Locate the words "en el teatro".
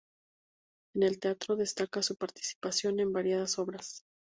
0.95-1.55